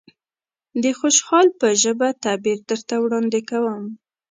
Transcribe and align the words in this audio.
د 0.83 0.85
خوشحال 0.99 1.47
په 1.59 1.67
ژبه 1.81 2.07
تعبير 2.23 2.59
درته 2.69 2.95
وړاندې 2.99 3.39
کوم. 3.49 3.83